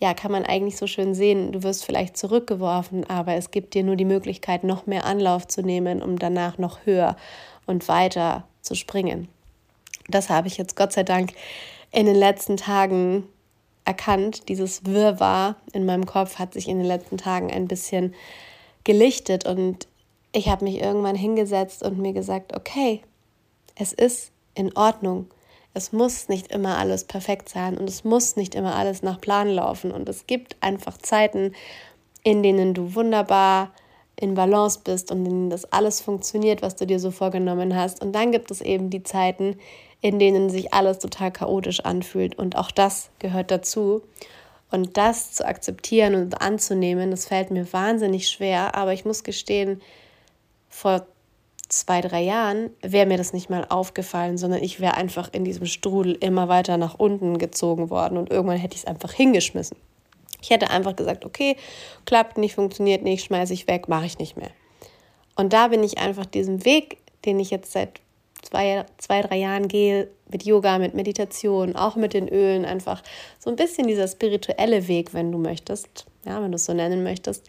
ja, 0.00 0.14
kann 0.14 0.32
man 0.32 0.44
eigentlich 0.44 0.78
so 0.78 0.86
schön 0.86 1.14
sehen. 1.14 1.52
Du 1.52 1.62
wirst 1.62 1.84
vielleicht 1.84 2.16
zurückgeworfen, 2.16 3.08
aber 3.08 3.34
es 3.34 3.50
gibt 3.50 3.74
dir 3.74 3.84
nur 3.84 3.96
die 3.96 4.06
Möglichkeit, 4.06 4.64
noch 4.64 4.86
mehr 4.86 5.04
Anlauf 5.04 5.46
zu 5.46 5.62
nehmen, 5.62 6.02
um 6.02 6.18
danach 6.18 6.56
noch 6.56 6.86
höher 6.86 7.16
und 7.66 7.86
weiter 7.86 8.44
zu 8.62 8.74
springen. 8.74 9.28
Das 10.08 10.30
habe 10.30 10.48
ich 10.48 10.56
jetzt 10.56 10.74
Gott 10.74 10.92
sei 10.92 11.02
Dank 11.02 11.34
in 11.92 12.06
den 12.06 12.16
letzten 12.16 12.56
Tagen 12.56 13.24
erkannt. 13.84 14.48
Dieses 14.48 14.86
Wirrwarr 14.86 15.56
in 15.72 15.84
meinem 15.84 16.06
Kopf 16.06 16.38
hat 16.38 16.54
sich 16.54 16.68
in 16.68 16.78
den 16.78 16.86
letzten 16.86 17.18
Tagen 17.18 17.50
ein 17.50 17.68
bisschen 17.68 18.14
gelichtet 18.84 19.46
und 19.46 19.86
ich 20.32 20.48
habe 20.48 20.64
mich 20.64 20.80
irgendwann 20.80 21.16
hingesetzt 21.16 21.82
und 21.82 21.98
mir 21.98 22.12
gesagt, 22.12 22.56
okay, 22.56 23.02
es 23.74 23.92
ist 23.92 24.30
in 24.54 24.74
Ordnung. 24.76 25.26
Es 25.72 25.92
muss 25.92 26.28
nicht 26.28 26.50
immer 26.50 26.78
alles 26.78 27.04
perfekt 27.04 27.48
sein 27.48 27.78
und 27.78 27.88
es 27.88 28.04
muss 28.04 28.36
nicht 28.36 28.54
immer 28.54 28.74
alles 28.74 29.02
nach 29.02 29.20
Plan 29.20 29.48
laufen. 29.48 29.92
Und 29.92 30.08
es 30.08 30.26
gibt 30.26 30.56
einfach 30.60 30.98
Zeiten, 30.98 31.54
in 32.22 32.42
denen 32.42 32.74
du 32.74 32.94
wunderbar 32.94 33.72
in 34.16 34.34
Balance 34.34 34.80
bist 34.84 35.10
und 35.10 35.18
in 35.18 35.24
denen 35.24 35.50
das 35.50 35.64
alles 35.72 36.00
funktioniert, 36.00 36.60
was 36.62 36.76
du 36.76 36.86
dir 36.86 36.98
so 36.98 37.10
vorgenommen 37.10 37.74
hast. 37.74 38.02
Und 38.02 38.12
dann 38.12 38.32
gibt 38.32 38.50
es 38.50 38.60
eben 38.60 38.90
die 38.90 39.02
Zeiten, 39.02 39.58
in 40.00 40.18
denen 40.18 40.50
sich 40.50 40.74
alles 40.74 40.98
total 40.98 41.30
chaotisch 41.30 41.80
anfühlt. 41.80 42.38
Und 42.38 42.56
auch 42.56 42.70
das 42.70 43.10
gehört 43.18 43.50
dazu. 43.50 44.02
Und 44.70 44.96
das 44.96 45.32
zu 45.32 45.46
akzeptieren 45.46 46.14
und 46.14 46.40
anzunehmen, 46.40 47.10
das 47.10 47.26
fällt 47.26 47.50
mir 47.50 47.72
wahnsinnig 47.72 48.28
schwer. 48.28 48.74
Aber 48.74 48.92
ich 48.92 49.04
muss 49.04 49.24
gestehen, 49.24 49.80
vor 50.68 51.06
zwei, 51.70 52.00
drei 52.00 52.20
Jahren 52.22 52.70
wäre 52.82 53.06
mir 53.06 53.16
das 53.16 53.32
nicht 53.32 53.48
mal 53.48 53.64
aufgefallen, 53.68 54.38
sondern 54.38 54.62
ich 54.62 54.80
wäre 54.80 54.94
einfach 54.96 55.30
in 55.32 55.44
diesem 55.44 55.66
Strudel 55.66 56.16
immer 56.20 56.48
weiter 56.48 56.76
nach 56.76 56.98
unten 56.98 57.38
gezogen 57.38 57.90
worden 57.90 58.18
und 58.18 58.30
irgendwann 58.30 58.58
hätte 58.58 58.74
ich 58.74 58.82
es 58.82 58.86
einfach 58.86 59.12
hingeschmissen. 59.12 59.76
Ich 60.42 60.50
hätte 60.50 60.70
einfach 60.70 60.96
gesagt, 60.96 61.24
okay, 61.24 61.56
klappt 62.06 62.38
nicht, 62.38 62.54
funktioniert 62.54 63.02
nicht, 63.02 63.24
schmeiße 63.24 63.52
ich 63.52 63.66
weg, 63.66 63.88
mache 63.88 64.06
ich 64.06 64.18
nicht 64.18 64.36
mehr. 64.36 64.50
Und 65.36 65.52
da 65.52 65.68
bin 65.68 65.82
ich 65.82 65.98
einfach 65.98 66.26
diesem 66.26 66.64
Weg, 66.64 66.98
den 67.24 67.38
ich 67.38 67.50
jetzt 67.50 67.72
seit 67.72 68.00
zwei, 68.42 68.84
zwei, 68.98 69.22
drei 69.22 69.36
Jahren 69.36 69.68
gehe, 69.68 70.08
mit 70.30 70.44
Yoga, 70.44 70.78
mit 70.78 70.94
Meditation, 70.94 71.76
auch 71.76 71.96
mit 71.96 72.14
den 72.14 72.28
Ölen, 72.28 72.64
einfach 72.64 73.02
so 73.38 73.50
ein 73.50 73.56
bisschen 73.56 73.86
dieser 73.86 74.08
spirituelle 74.08 74.88
Weg, 74.88 75.12
wenn 75.12 75.30
du 75.32 75.38
möchtest, 75.38 76.06
ja, 76.24 76.42
wenn 76.42 76.52
du 76.52 76.56
es 76.56 76.64
so 76.64 76.72
nennen 76.72 77.02
möchtest, 77.02 77.48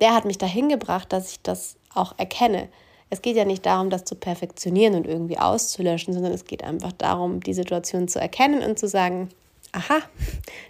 der 0.00 0.14
hat 0.14 0.24
mich 0.24 0.38
dahin 0.38 0.68
gebracht, 0.68 1.12
dass 1.12 1.32
ich 1.32 1.42
das 1.42 1.76
auch 1.94 2.18
erkenne. 2.18 2.68
Es 3.10 3.22
geht 3.22 3.36
ja 3.36 3.44
nicht 3.44 3.66
darum, 3.66 3.90
das 3.90 4.04
zu 4.04 4.14
perfektionieren 4.14 4.94
und 4.94 5.06
irgendwie 5.06 5.38
auszulöschen, 5.38 6.14
sondern 6.14 6.32
es 6.32 6.44
geht 6.44 6.62
einfach 6.62 6.92
darum, 6.92 7.40
die 7.40 7.54
Situation 7.54 8.06
zu 8.08 8.20
erkennen 8.20 8.62
und 8.62 8.78
zu 8.78 8.86
sagen, 8.86 9.28
aha, 9.72 10.00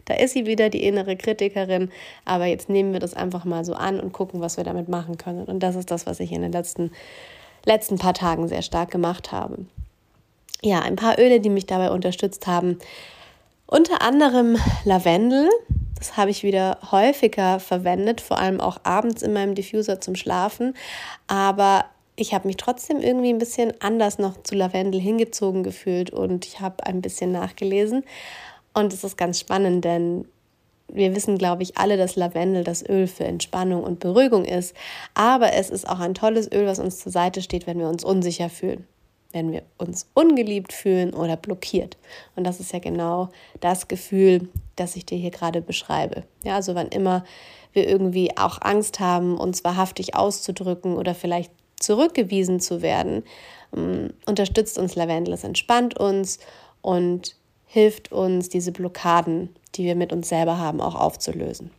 da 0.06 0.14
ist 0.14 0.32
sie 0.32 0.46
wieder, 0.46 0.70
die 0.70 0.84
innere 0.84 1.16
Kritikerin, 1.16 1.90
aber 2.24 2.46
jetzt 2.46 2.68
nehmen 2.68 2.92
wir 2.92 3.00
das 3.00 3.14
einfach 3.14 3.44
mal 3.44 3.64
so 3.64 3.74
an 3.74 4.00
und 4.00 4.12
gucken, 4.12 4.40
was 4.40 4.56
wir 4.56 4.64
damit 4.64 4.88
machen 4.88 5.16
können. 5.16 5.44
Und 5.44 5.60
das 5.60 5.76
ist 5.76 5.90
das, 5.90 6.06
was 6.06 6.20
ich 6.20 6.32
in 6.32 6.42
den 6.42 6.52
letzten, 6.52 6.90
letzten 7.64 7.98
paar 7.98 8.14
Tagen 8.14 8.48
sehr 8.48 8.62
stark 8.62 8.90
gemacht 8.90 9.32
habe. 9.32 9.66
Ja, 10.62 10.80
ein 10.80 10.96
paar 10.96 11.18
Öle, 11.18 11.40
die 11.40 11.50
mich 11.50 11.66
dabei 11.66 11.90
unterstützt 11.90 12.46
haben. 12.46 12.78
Unter 13.66 14.02
anderem 14.02 14.56
Lavendel, 14.84 15.48
das 15.96 16.16
habe 16.16 16.30
ich 16.30 16.42
wieder 16.42 16.78
häufiger 16.90 17.60
verwendet, 17.60 18.20
vor 18.20 18.38
allem 18.38 18.60
auch 18.60 18.78
abends 18.82 19.22
in 19.22 19.32
meinem 19.32 19.54
Diffuser 19.54 20.00
zum 20.00 20.16
Schlafen. 20.16 20.74
Aber 21.28 21.86
ich 22.20 22.34
habe 22.34 22.46
mich 22.46 22.56
trotzdem 22.56 23.00
irgendwie 23.00 23.30
ein 23.30 23.38
bisschen 23.38 23.72
anders 23.80 24.18
noch 24.18 24.42
zu 24.42 24.54
Lavendel 24.54 25.00
hingezogen 25.00 25.62
gefühlt 25.62 26.10
und 26.10 26.46
ich 26.46 26.60
habe 26.60 26.84
ein 26.84 27.00
bisschen 27.00 27.32
nachgelesen. 27.32 28.04
Und 28.74 28.92
es 28.92 29.04
ist 29.04 29.16
ganz 29.16 29.40
spannend, 29.40 29.84
denn 29.84 30.26
wir 30.92 31.14
wissen, 31.14 31.38
glaube 31.38 31.62
ich, 31.62 31.78
alle, 31.78 31.96
dass 31.96 32.16
Lavendel 32.16 32.64
das 32.64 32.86
Öl 32.88 33.06
für 33.06 33.24
Entspannung 33.24 33.82
und 33.82 34.00
Beruhigung 34.00 34.44
ist. 34.44 34.74
Aber 35.14 35.52
es 35.54 35.70
ist 35.70 35.88
auch 35.88 36.00
ein 36.00 36.14
tolles 36.14 36.50
Öl, 36.52 36.66
was 36.66 36.78
uns 36.78 36.98
zur 36.98 37.12
Seite 37.12 37.42
steht, 37.42 37.66
wenn 37.66 37.78
wir 37.78 37.88
uns 37.88 38.04
unsicher 38.04 38.50
fühlen 38.50 38.86
wenn 39.32 39.52
wir 39.52 39.62
uns 39.78 40.08
ungeliebt 40.14 40.72
fühlen 40.72 41.14
oder 41.14 41.36
blockiert. 41.36 41.96
Und 42.36 42.44
das 42.44 42.60
ist 42.60 42.72
ja 42.72 42.78
genau 42.78 43.28
das 43.60 43.88
Gefühl, 43.88 44.48
das 44.76 44.96
ich 44.96 45.06
dir 45.06 45.18
hier 45.18 45.30
gerade 45.30 45.60
beschreibe. 45.60 46.24
Ja, 46.42 46.56
also 46.56 46.74
wann 46.74 46.88
immer 46.88 47.24
wir 47.72 47.88
irgendwie 47.88 48.36
auch 48.36 48.58
Angst 48.60 48.98
haben, 48.98 49.38
uns 49.38 49.62
wahrhaftig 49.62 50.16
auszudrücken 50.16 50.96
oder 50.96 51.14
vielleicht 51.14 51.52
zurückgewiesen 51.80 52.60
zu 52.60 52.82
werden, 52.82 53.24
ähm, 53.76 54.12
unterstützt 54.26 54.78
uns 54.78 54.94
Lavendel. 54.94 55.34
Es 55.34 55.44
entspannt 55.44 55.98
uns 55.98 56.38
und 56.80 57.34
hilft 57.66 58.12
uns, 58.12 58.48
diese 58.48 58.72
Blockaden, 58.72 59.54
die 59.74 59.84
wir 59.84 59.96
mit 59.96 60.12
uns 60.12 60.28
selber 60.28 60.58
haben, 60.58 60.80
auch 60.80 60.94
aufzulösen. 60.94 61.70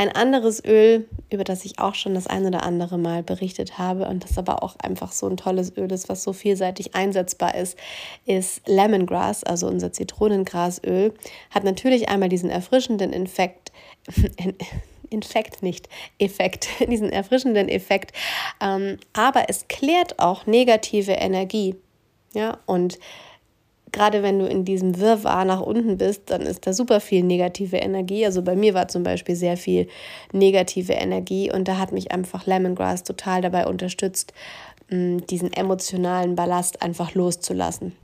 Ein 0.00 0.14
anderes 0.14 0.64
Öl, 0.64 1.08
über 1.28 1.42
das 1.42 1.64
ich 1.64 1.80
auch 1.80 1.96
schon 1.96 2.14
das 2.14 2.28
ein 2.28 2.46
oder 2.46 2.62
andere 2.62 2.98
Mal 2.98 3.24
berichtet 3.24 3.78
habe 3.78 4.06
und 4.06 4.22
das 4.22 4.38
aber 4.38 4.62
auch 4.62 4.76
einfach 4.78 5.10
so 5.10 5.26
ein 5.26 5.36
tolles 5.36 5.76
Öl 5.76 5.90
ist, 5.90 6.08
was 6.08 6.22
so 6.22 6.32
vielseitig 6.32 6.94
einsetzbar 6.94 7.56
ist, 7.56 7.76
ist 8.24 8.62
Lemongrass, 8.68 9.42
also 9.42 9.66
unser 9.66 9.92
Zitronengrasöl. 9.92 11.14
Hat 11.50 11.64
natürlich 11.64 12.08
einmal 12.08 12.28
diesen 12.28 12.48
erfrischenden 12.48 13.12
Infekt, 13.12 13.72
Infekt 15.10 15.62
nicht, 15.62 15.88
Effekt, 16.18 16.68
diesen 16.88 17.10
erfrischenden 17.10 17.68
Effekt, 17.68 18.12
ähm, 18.60 18.98
aber 19.12 19.44
es 19.48 19.68
klärt 19.68 20.18
auch 20.18 20.46
negative 20.46 21.12
Energie. 21.12 21.76
Ja, 22.34 22.58
und 22.66 22.98
gerade 23.92 24.22
wenn 24.22 24.38
du 24.38 24.46
in 24.46 24.64
diesem 24.64 24.98
Wirrwarr 24.98 25.44
nach 25.44 25.60
unten 25.60 25.98
bist, 25.98 26.22
dann 26.26 26.42
ist 26.42 26.66
da 26.66 26.72
super 26.72 27.00
viel 27.00 27.22
negative 27.22 27.76
Energie. 27.76 28.24
Also 28.24 28.42
bei 28.42 28.54
mir 28.54 28.74
war 28.74 28.88
zum 28.88 29.02
Beispiel 29.02 29.36
sehr 29.36 29.56
viel 29.56 29.88
negative 30.32 30.92
Energie 30.92 31.50
und 31.50 31.68
da 31.68 31.78
hat 31.78 31.92
mich 31.92 32.12
einfach 32.12 32.46
Lemongrass 32.46 33.04
total 33.04 33.40
dabei 33.40 33.66
unterstützt, 33.66 34.32
mm, 34.90 35.18
diesen 35.30 35.52
emotionalen 35.52 36.36
Ballast 36.36 36.82
einfach 36.82 37.14
loszulassen. 37.14 37.96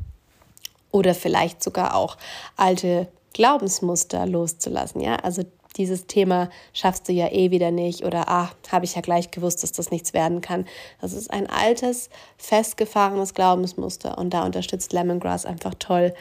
Oder 0.91 1.15
vielleicht 1.15 1.63
sogar 1.63 1.97
auch 1.97 2.17
alte 2.57 3.09
Glaubensmuster 3.33 4.27
loszulassen. 4.27 5.01
Ja, 5.01 5.17
also 5.17 5.43
dieses 5.77 6.07
Thema 6.07 6.49
schaffst 6.73 7.09
du 7.09 7.13
ja 7.13 7.31
eh 7.33 7.51
wieder 7.51 7.71
nicht 7.71 8.05
oder 8.05 8.29
ah, 8.29 8.51
habe 8.71 8.85
ich 8.85 8.95
ja 8.95 9.01
gleich 9.01 9.31
gewusst, 9.31 9.63
dass 9.63 9.73
das 9.73 9.91
nichts 9.91 10.13
werden 10.15 10.41
kann. 10.41 10.67
Das 11.01 11.13
ist 11.13 11.31
ein 11.31 11.49
altes, 11.49 12.11
festgefahrenes 12.37 13.35
Glaubensmuster 13.35 14.19
und 14.19 14.31
da 14.31 14.45
unterstützt 14.45 14.93
Lemongrass 14.93 15.47
einfach 15.47 15.75
toll, 15.79 16.15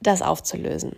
das 0.00 0.22
aufzulösen. 0.22 0.96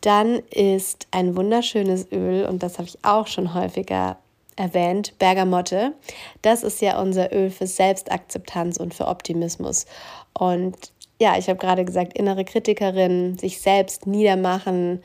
Dann 0.00 0.40
ist 0.50 1.06
ein 1.12 1.36
wunderschönes 1.36 2.10
Öl 2.10 2.44
und 2.46 2.62
das 2.62 2.78
habe 2.78 2.88
ich 2.88 2.98
auch 3.04 3.28
schon 3.28 3.54
häufiger 3.54 4.18
erwähnt, 4.56 5.18
Bergamotte. 5.18 5.94
Das 6.42 6.62
ist 6.62 6.80
ja 6.80 7.00
unser 7.00 7.32
Öl 7.32 7.50
für 7.50 7.66
Selbstakzeptanz 7.66 8.78
und 8.78 8.94
für 8.94 9.06
Optimismus. 9.06 9.86
Und 10.34 10.76
ja, 11.20 11.38
ich 11.38 11.48
habe 11.48 11.58
gerade 11.58 11.84
gesagt, 11.84 12.18
innere 12.18 12.44
Kritikerin, 12.44 13.38
sich 13.38 13.60
selbst 13.60 14.06
niedermachen, 14.06 15.02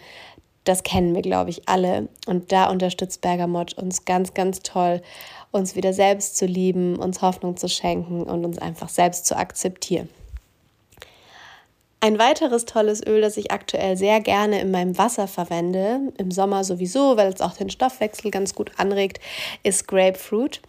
das 0.67 0.83
kennen 0.83 1.15
wir, 1.15 1.21
glaube 1.21 1.49
ich, 1.49 1.67
alle. 1.67 2.09
Und 2.25 2.51
da 2.51 2.69
unterstützt 2.69 3.21
Bergamot 3.21 3.73
uns 3.75 4.05
ganz, 4.05 4.33
ganz 4.33 4.59
toll, 4.61 5.01
uns 5.51 5.75
wieder 5.75 5.93
selbst 5.93 6.37
zu 6.37 6.45
lieben, 6.45 6.97
uns 6.97 7.21
Hoffnung 7.21 7.57
zu 7.57 7.69
schenken 7.69 8.23
und 8.23 8.45
uns 8.45 8.57
einfach 8.57 8.89
selbst 8.89 9.25
zu 9.25 9.37
akzeptieren. 9.37 10.09
Ein 11.99 12.19
weiteres 12.19 12.65
tolles 12.65 13.05
Öl, 13.05 13.21
das 13.21 13.37
ich 13.37 13.51
aktuell 13.51 13.97
sehr 13.97 14.19
gerne 14.21 14.61
in 14.61 14.69
meinem 14.69 14.97
Wasser 14.99 15.27
verwende, 15.27 16.13
im 16.17 16.29
Sommer 16.29 16.63
sowieso, 16.63 17.17
weil 17.17 17.33
es 17.33 17.41
auch 17.41 17.53
den 17.53 17.71
Stoffwechsel 17.71 18.29
ganz 18.29 18.53
gut 18.53 18.71
anregt, 18.77 19.19
ist 19.63 19.87
Grapefruit. 19.87 20.61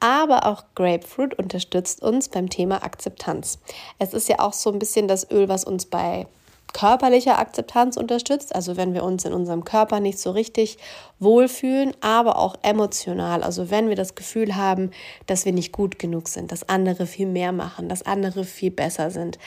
Aber 0.00 0.46
auch 0.46 0.64
Grapefruit 0.74 1.34
unterstützt 1.38 2.02
uns 2.02 2.28
beim 2.28 2.50
Thema 2.50 2.82
Akzeptanz. 2.82 3.58
Es 3.98 4.14
ist 4.14 4.28
ja 4.28 4.40
auch 4.40 4.52
so 4.52 4.72
ein 4.72 4.78
bisschen 4.78 5.06
das 5.06 5.30
Öl, 5.30 5.48
was 5.48 5.64
uns 5.64 5.86
bei 5.86 6.26
körperlicher 6.72 7.38
Akzeptanz 7.38 7.96
unterstützt, 7.96 8.54
also 8.54 8.76
wenn 8.76 8.94
wir 8.94 9.02
uns 9.02 9.24
in 9.24 9.32
unserem 9.32 9.64
Körper 9.64 10.00
nicht 10.00 10.18
so 10.18 10.30
richtig 10.30 10.78
wohlfühlen, 11.18 11.92
aber 12.00 12.38
auch 12.38 12.56
emotional, 12.62 13.42
also 13.42 13.70
wenn 13.70 13.88
wir 13.88 13.96
das 13.96 14.14
Gefühl 14.14 14.56
haben, 14.56 14.90
dass 15.26 15.44
wir 15.44 15.52
nicht 15.52 15.72
gut 15.72 15.98
genug 15.98 16.28
sind, 16.28 16.52
dass 16.52 16.68
andere 16.68 17.06
viel 17.06 17.26
mehr 17.26 17.52
machen, 17.52 17.88
dass 17.88 18.02
andere 18.02 18.44
viel 18.44 18.70
besser 18.70 19.10
sind, 19.10 19.38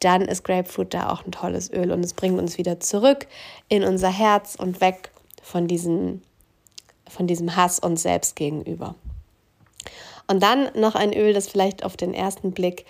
dann 0.00 0.22
ist 0.22 0.44
Grapefruit 0.44 0.94
da 0.94 1.10
auch 1.10 1.24
ein 1.24 1.32
tolles 1.32 1.72
Öl 1.72 1.90
und 1.90 2.04
es 2.04 2.14
bringt 2.14 2.38
uns 2.38 2.58
wieder 2.58 2.80
zurück 2.80 3.26
in 3.68 3.84
unser 3.84 4.10
Herz 4.10 4.54
und 4.54 4.80
weg 4.80 5.10
von, 5.42 5.66
diesen, 5.66 6.22
von 7.08 7.26
diesem 7.26 7.56
Hass 7.56 7.78
uns 7.78 8.02
selbst 8.02 8.36
gegenüber. 8.36 8.94
Und 10.26 10.42
dann 10.42 10.68
noch 10.74 10.94
ein 10.94 11.12
Öl, 11.14 11.32
das 11.32 11.48
vielleicht 11.48 11.84
auf 11.84 11.96
den 11.96 12.14
ersten 12.14 12.52
Blick 12.52 12.84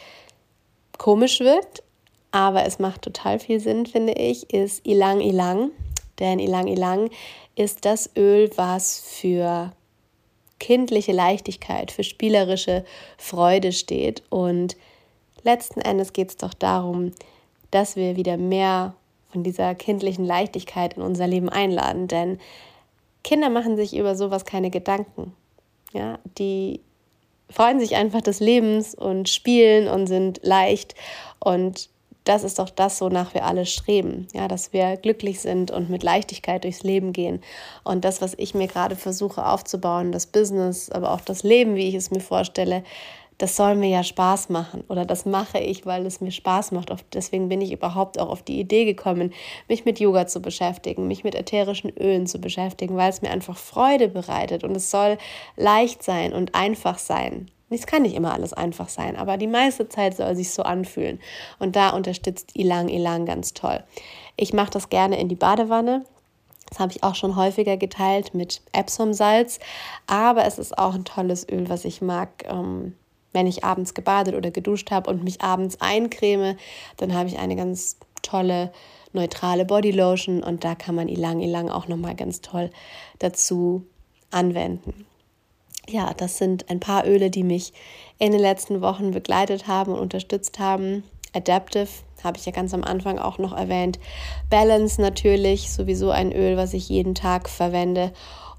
komisch 0.99 1.41
wirkt, 1.41 1.83
aber 2.30 2.66
es 2.66 2.78
macht 2.78 3.02
total 3.02 3.38
viel 3.38 3.61
Sinn, 3.61 3.87
finde 3.87 4.12
ich, 4.14 4.52
ist 4.52 4.87
Ilang 4.87 5.20
Ilang. 5.20 5.70
Denn 6.18 6.38
Ilang 6.38 6.66
Ilang 6.66 7.11
ist 7.54 7.85
das 7.85 8.11
Öl, 8.16 8.50
was 8.56 9.00
für 9.00 9.73
kindliche 10.58 11.12
Leichtigkeit, 11.12 11.90
für 11.90 12.04
spielerische 12.04 12.85
Freude 13.16 13.73
steht. 13.73 14.23
Und 14.30 14.76
letzten 15.42 15.80
Endes 15.80 16.12
geht 16.12 16.30
es 16.30 16.37
doch 16.37 16.54
darum, 16.54 17.12
dass 17.70 17.97
wir 17.97 18.16
wieder 18.16 18.37
mehr 18.37 18.94
von 19.30 19.42
dieser 19.42 19.75
kindlichen 19.75 20.25
Leichtigkeit 20.25 20.94
in 20.94 21.02
unser 21.02 21.26
Leben 21.26 21.49
einladen. 21.49 22.08
Denn 22.08 22.38
Kinder 23.23 23.50
machen 23.50 23.76
sich 23.76 23.97
über 23.97 24.16
sowas 24.16 24.44
keine 24.44 24.70
Gedanken. 24.70 25.35
Ja, 25.92 26.18
die 26.38 26.80
freuen 27.50 27.80
sich 27.80 27.97
einfach 27.97 28.20
des 28.20 28.40
Lebens 28.40 28.94
und 28.94 29.28
spielen 29.28 29.88
und 29.88 30.06
sind 30.06 30.40
leicht. 30.42 30.94
Und 31.40 31.88
das 32.28 32.44
ist 32.44 32.58
doch 32.58 32.68
das, 32.68 33.00
wonach 33.00 33.32
wir 33.32 33.44
alle 33.44 33.64
streben, 33.64 34.28
ja, 34.35 34.49
dass 34.49 34.73
wir 34.73 34.97
glücklich 34.97 35.40
sind 35.40 35.70
und 35.70 35.88
mit 35.88 36.02
Leichtigkeit 36.02 36.64
durchs 36.64 36.82
Leben 36.82 37.12
gehen. 37.12 37.40
Und 37.85 38.04
das, 38.04 38.20
was 38.20 38.35
ich 38.37 38.54
mir 38.54 38.66
gerade 38.66 38.97
versuche 38.97 39.47
aufzubauen, 39.47 40.12
das 40.12 40.26
Business, 40.26 40.90
aber 40.90 41.12
auch 41.12 41.23
das 41.23 41.42
Leben, 41.42 41.75
wie 41.75 41.88
ich 41.88 41.94
es 41.94 42.11
mir 42.11 42.20
vorstelle, 42.20 42.85
das 43.38 43.56
soll 43.56 43.76
mir 43.76 43.88
ja 43.88 44.02
Spaß 44.02 44.49
machen 44.49 44.82
oder 44.88 45.06
das 45.06 45.25
mache 45.25 45.58
ich, 45.58 45.87
weil 45.87 46.04
es 46.04 46.20
mir 46.20 46.32
Spaß 46.32 46.73
macht. 46.73 46.92
Deswegen 47.14 47.49
bin 47.49 47.61
ich 47.61 47.73
überhaupt 47.73 48.18
auch 48.18 48.28
auf 48.28 48.42
die 48.42 48.58
Idee 48.58 48.85
gekommen, 48.85 49.32
mich 49.68 49.85
mit 49.85 50.00
Yoga 50.00 50.26
zu 50.26 50.42
beschäftigen, 50.42 51.06
mich 51.06 51.23
mit 51.23 51.37
ätherischen 51.37 51.90
Ölen 51.97 52.26
zu 52.26 52.40
beschäftigen, 52.40 52.97
weil 52.97 53.11
es 53.11 53.23
mir 53.23 53.30
einfach 53.30 53.56
Freude 53.56 54.08
bereitet 54.08 54.64
und 54.64 54.76
es 54.76 54.90
soll 54.90 55.18
leicht 55.56 56.02
sein 56.02 56.32
und 56.32 56.54
einfach 56.56 56.99
sein. 56.99 57.49
Es 57.71 57.87
kann 57.87 58.03
nicht 58.03 58.15
immer 58.15 58.33
alles 58.33 58.53
einfach 58.53 58.89
sein, 58.89 59.17
aber 59.17 59.37
die 59.37 59.47
meiste 59.47 59.89
Zeit 59.89 60.17
soll 60.17 60.35
sich 60.35 60.53
so 60.53 60.63
anfühlen. 60.63 61.21
Und 61.59 61.77
da 61.77 61.91
unterstützt 61.91 62.53
Ilang 62.55 62.89
Ilang 62.89 63.27
ganz 63.27 63.53
toll. 63.53 63.83
Ich 64.37 64.53
mache 64.53 64.71
das 64.71 64.89
gerne 64.89 65.21
in 65.21 65.29
die 65.29 65.35
Badewanne. 65.35 66.05
Das 66.69 66.81
habe 66.81 66.93
ich 66.93 67.03
auch 67.03 67.15
schon 67.15 67.37
häufiger 67.37 67.77
geteilt 67.77 68.35
mit 68.35 68.63
Epsom-Salz. 68.73 69.59
Aber 70.07 70.45
es 70.45 70.59
ist 70.59 70.79
auch 70.79 70.95
ein 70.95 71.05
tolles 71.05 71.47
Öl, 71.49 71.69
was 71.69 71.85
ich 71.85 72.01
mag. 72.01 72.45
Ähm, 72.49 72.95
wenn 73.33 73.47
ich 73.47 73.65
abends 73.65 73.95
gebadet 73.95 74.35
oder 74.35 74.51
geduscht 74.51 74.91
habe 74.91 75.11
und 75.11 75.23
mich 75.23 75.43
abends 75.43 75.81
eincreme, 75.81 76.57
dann 76.97 77.15
habe 77.15 77.29
ich 77.29 77.39
eine 77.39 77.57
ganz 77.57 77.99
tolle 78.23 78.73
neutrale 79.13 79.65
Bodylotion 79.65 80.43
und 80.43 80.65
da 80.65 80.75
kann 80.75 80.95
man 80.95 81.09
Ilang 81.09 81.41
Ilang 81.41 81.71
auch 81.71 81.89
nochmal 81.89 82.15
ganz 82.15 82.41
toll 82.41 82.71
dazu 83.19 83.87
anwenden. 84.31 85.07
Ja, 85.88 86.12
das 86.14 86.37
sind 86.37 86.68
ein 86.71 86.80
paar 86.80 87.07
Öle, 87.07 87.30
die 87.30 87.42
mich 87.42 87.73
in 88.18 88.33
den 88.33 88.40
letzten 88.40 88.83
Wochen 88.83 89.12
begleitet 89.12 89.66
haben 89.66 89.92
und 89.92 90.00
unterstützt 90.00 90.59
haben. 90.59 91.02
Adaptive 91.33 91.88
habe 92.23 92.37
ich 92.37 92.45
ja 92.45 92.52
ganz 92.52 92.75
am 92.75 92.85
Anfang 92.85 93.18
auch 93.18 93.38
noch 93.38 93.57
erwähnt. 93.57 93.99
Balance 94.50 95.00
natürlich, 95.00 95.71
sowieso 95.71 96.11
ein 96.11 96.33
Öl, 96.33 96.59
was 96.59 96.75
ich 96.75 96.90
jeden 96.90 97.14
Tag 97.14 97.49
verwende. 97.49 98.12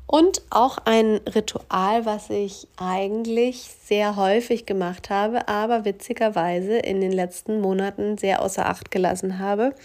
Und 0.08 0.42
auch 0.50 0.80
ein 0.86 1.20
Ritual, 1.36 2.08
was 2.08 2.32
ich 2.32 2.68
eigentlich 2.78 3.70
sehr 3.84 4.16
häufig 4.16 4.66
gemacht 4.66 5.12
habe, 5.12 5.48
aber 5.48 5.86
witzigerweise 5.86 6.80
in 6.80 7.00
den 7.00 7.12
letzten 7.12 7.62
Monaten 7.62 8.18
sehr 8.18 8.42
außer 8.42 8.66
Acht 8.66 8.90
gelassen 8.90 9.38
habe, 9.38 9.76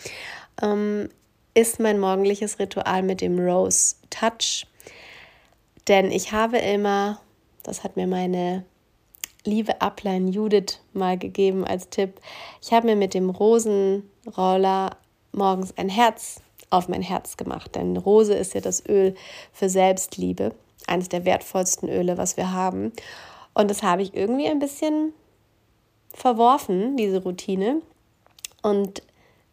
ähm, 0.62 1.10
ist 1.52 1.78
mein 1.78 2.00
morgendliches 2.00 2.58
Ritual 2.58 3.02
mit 3.02 3.20
dem 3.20 3.38
Rose 3.38 3.96
Touch. 4.08 4.66
Denn 5.88 6.10
ich 6.10 6.32
habe 6.32 6.56
immer, 6.56 7.20
das 7.64 7.83
hat 7.83 7.97
mir 7.97 8.06
meine 8.06 8.64
liebe 9.44 9.80
Upline 9.80 10.30
Judith 10.30 10.80
mal 10.92 11.18
gegeben 11.18 11.64
als 11.64 11.88
Tipp, 11.90 12.21
ich 12.62 12.73
habe 12.73 12.87
mir 12.87 12.97
mit 12.97 13.14
dem 13.14 13.30
Rosenroller 13.30 14.97
morgens 15.33 15.76
ein 15.76 15.88
Herz 15.88 16.40
auf 16.71 16.88
mein 16.88 17.02
Herz 17.02 17.37
gemacht. 17.37 17.75
Denn 17.75 17.97
Rose 17.97 18.35
ist 18.35 18.54
ja 18.54 18.61
das 18.61 18.85
Öl 18.87 19.14
für 19.52 19.68
Selbstliebe, 19.68 20.54
eines 20.87 21.09
der 21.09 21.25
wertvollsten 21.25 21.88
Öle, 21.88 22.18
was 22.18 22.37
wir 22.37 22.52
haben. 22.52 22.92
Und 23.54 23.71
das 23.71 23.83
habe 23.83 24.02
ich 24.02 24.14
irgendwie 24.14 24.49
ein 24.49 24.59
bisschen 24.59 25.12
verworfen, 26.12 26.97
diese 26.97 27.23
Routine. 27.23 27.83
Und 28.62 29.02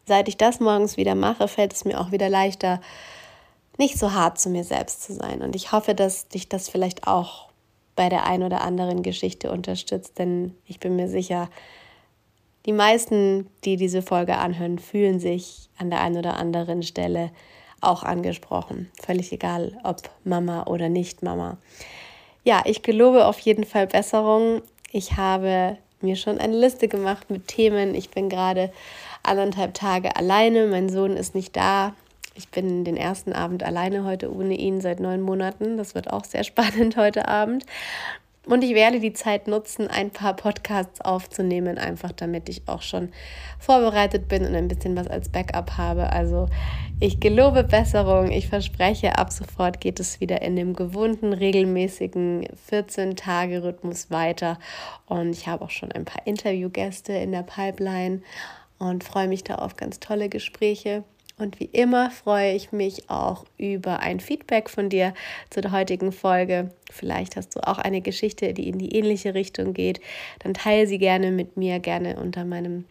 seit 0.06 0.28
ich 0.28 0.36
das 0.36 0.60
morgens 0.60 0.96
wieder 0.96 1.14
mache, 1.14 1.48
fällt 1.48 1.72
es 1.72 1.84
mir 1.84 2.00
auch 2.00 2.12
wieder 2.12 2.28
leichter, 2.28 2.80
nicht 3.78 3.98
so 3.98 4.12
hart 4.12 4.38
zu 4.38 4.50
mir 4.50 4.64
selbst 4.64 5.02
zu 5.02 5.14
sein. 5.14 5.42
Und 5.42 5.56
ich 5.56 5.72
hoffe, 5.72 5.94
dass 5.94 6.28
dich 6.28 6.48
das 6.48 6.68
vielleicht 6.68 7.06
auch 7.06 7.51
bei 7.96 8.08
der 8.08 8.26
ein 8.26 8.42
oder 8.42 8.62
anderen 8.62 9.02
Geschichte 9.02 9.50
unterstützt, 9.50 10.18
denn 10.18 10.54
ich 10.66 10.80
bin 10.80 10.96
mir 10.96 11.08
sicher, 11.08 11.48
die 12.66 12.72
meisten, 12.72 13.48
die 13.64 13.76
diese 13.76 14.02
Folge 14.02 14.36
anhören, 14.36 14.78
fühlen 14.78 15.18
sich 15.18 15.68
an 15.78 15.90
der 15.90 16.00
einen 16.00 16.16
oder 16.16 16.36
anderen 16.36 16.82
Stelle 16.82 17.30
auch 17.80 18.04
angesprochen. 18.04 18.90
Völlig 19.04 19.32
egal, 19.32 19.78
ob 19.82 20.08
Mama 20.24 20.64
oder 20.64 20.88
nicht 20.88 21.22
Mama. 21.22 21.58
Ja, 22.44 22.62
ich 22.64 22.82
gelobe 22.82 23.26
auf 23.26 23.38
jeden 23.40 23.64
Fall 23.64 23.88
Besserung. 23.88 24.62
Ich 24.92 25.16
habe 25.16 25.78
mir 26.00 26.16
schon 26.16 26.38
eine 26.38 26.56
Liste 26.56 26.88
gemacht 26.88 27.30
mit 27.30 27.48
Themen. 27.48 27.94
Ich 27.94 28.10
bin 28.10 28.28
gerade 28.28 28.72
anderthalb 29.22 29.74
Tage 29.74 30.16
alleine. 30.16 30.66
Mein 30.66 30.88
Sohn 30.88 31.16
ist 31.16 31.34
nicht 31.34 31.56
da. 31.56 31.94
Ich 32.34 32.48
bin 32.48 32.84
den 32.84 32.96
ersten 32.96 33.32
Abend 33.32 33.62
alleine 33.62 34.04
heute 34.04 34.34
ohne 34.34 34.54
ihn 34.54 34.80
seit 34.80 35.00
neun 35.00 35.20
Monaten. 35.20 35.76
Das 35.76 35.94
wird 35.94 36.10
auch 36.10 36.24
sehr 36.24 36.44
spannend 36.44 36.96
heute 36.96 37.28
Abend. 37.28 37.64
Und 38.44 38.64
ich 38.64 38.74
werde 38.74 38.98
die 38.98 39.12
Zeit 39.12 39.46
nutzen, 39.46 39.86
ein 39.86 40.10
paar 40.10 40.34
Podcasts 40.34 41.00
aufzunehmen, 41.00 41.78
einfach 41.78 42.10
damit 42.10 42.48
ich 42.48 42.62
auch 42.66 42.82
schon 42.82 43.10
vorbereitet 43.60 44.26
bin 44.26 44.44
und 44.44 44.56
ein 44.56 44.66
bisschen 44.66 44.96
was 44.96 45.06
als 45.06 45.28
Backup 45.28 45.78
habe. 45.78 46.10
Also 46.10 46.48
ich 46.98 47.20
gelobe 47.20 47.62
Besserung. 47.62 48.32
Ich 48.32 48.48
verspreche, 48.48 49.16
ab 49.16 49.32
sofort 49.32 49.80
geht 49.80 50.00
es 50.00 50.20
wieder 50.20 50.42
in 50.42 50.56
dem 50.56 50.74
gewohnten, 50.74 51.32
regelmäßigen 51.32 52.48
14-Tage-Rhythmus 52.68 54.10
weiter. 54.10 54.58
Und 55.06 55.30
ich 55.30 55.46
habe 55.46 55.64
auch 55.64 55.70
schon 55.70 55.92
ein 55.92 56.04
paar 56.04 56.26
Interviewgäste 56.26 57.12
in 57.12 57.30
der 57.30 57.44
Pipeline 57.44 58.22
und 58.78 59.04
freue 59.04 59.28
mich 59.28 59.44
da 59.44 59.56
auf 59.56 59.76
ganz 59.76 60.00
tolle 60.00 60.28
Gespräche. 60.28 61.04
Und 61.42 61.58
wie 61.58 61.68
immer 61.72 62.12
freue 62.12 62.52
ich 62.54 62.70
mich 62.70 63.10
auch 63.10 63.44
über 63.58 63.98
ein 63.98 64.20
Feedback 64.20 64.70
von 64.70 64.88
dir 64.88 65.12
zu 65.50 65.60
der 65.60 65.72
heutigen 65.72 66.12
Folge. 66.12 66.70
Vielleicht 66.88 67.34
hast 67.34 67.56
du 67.56 67.66
auch 67.66 67.78
eine 67.78 68.00
Geschichte, 68.00 68.54
die 68.54 68.68
in 68.68 68.78
die 68.78 68.94
ähnliche 68.94 69.34
Richtung 69.34 69.74
geht. 69.74 70.00
Dann 70.38 70.54
teile 70.54 70.86
sie 70.86 70.98
gerne 70.98 71.32
mit 71.32 71.56
mir, 71.56 71.80
gerne 71.80 72.14
unter 72.20 72.44
meinem 72.44 72.84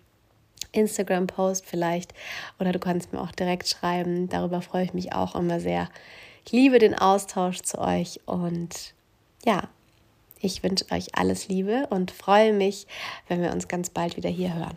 Instagram-Post 0.73 1.65
vielleicht. 1.65 2.13
Oder 2.59 2.73
du 2.73 2.79
kannst 2.79 3.13
mir 3.13 3.21
auch 3.21 3.31
direkt 3.31 3.69
schreiben. 3.69 4.27
Darüber 4.27 4.61
freue 4.61 4.83
ich 4.83 4.93
mich 4.93 5.13
auch 5.13 5.33
immer 5.33 5.61
sehr. 5.61 5.87
Ich 6.45 6.51
liebe 6.51 6.77
den 6.77 6.93
Austausch 6.93 7.61
zu 7.61 7.79
euch 7.79 8.19
und 8.25 8.93
ja, 9.45 9.69
ich 10.41 10.61
wünsche 10.61 10.91
euch 10.91 11.15
alles 11.15 11.47
Liebe 11.47 11.87
und 11.89 12.11
freue 12.11 12.51
mich, 12.51 12.85
wenn 13.29 13.41
wir 13.41 13.53
uns 13.53 13.69
ganz 13.69 13.89
bald 13.89 14.17
wieder 14.17 14.29
hier 14.29 14.53
hören. 14.53 14.75